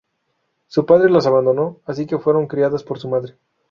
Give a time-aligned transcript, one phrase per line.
[0.65, 3.37] Su padre las abandonó, así que fueron criadas por su madre.